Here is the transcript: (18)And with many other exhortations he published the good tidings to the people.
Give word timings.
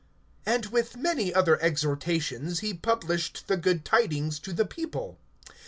(18)And 0.47 0.71
with 0.71 0.97
many 0.97 1.31
other 1.31 1.61
exhortations 1.61 2.61
he 2.61 2.73
published 2.73 3.43
the 3.45 3.55
good 3.55 3.85
tidings 3.85 4.39
to 4.39 4.51
the 4.51 4.65
people. 4.65 5.19